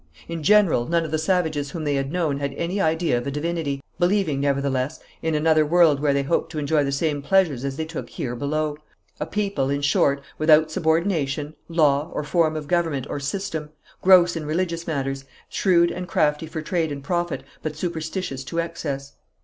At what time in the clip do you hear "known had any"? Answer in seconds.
2.11-2.81